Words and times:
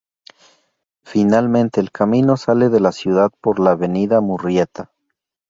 Finalmente 1.03 1.79
el 1.79 1.91
camino 1.91 2.35
sale 2.35 2.69
de 2.69 2.79
la 2.79 2.91
ciudad 2.91 3.29
por 3.39 3.59
la 3.59 3.73
avenida 3.73 4.19
Murrieta. 4.19 4.91